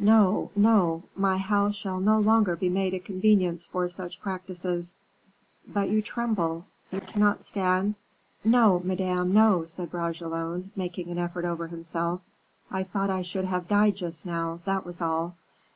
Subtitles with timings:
[0.00, 1.04] No, no!
[1.14, 4.92] my house shall no longer be made a convenience for such practices;
[5.68, 7.94] but you tremble, you cannot stand"
[8.58, 12.22] "No, Madame, no," said Bragelonne, making an effort over himself;
[12.72, 15.36] "I thought I should have died just now, that was all.